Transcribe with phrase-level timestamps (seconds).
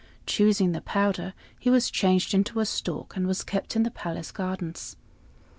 [0.25, 4.31] Choosing the powder, he was changed into a stork, and was kept in the palace
[4.31, 4.95] gardens.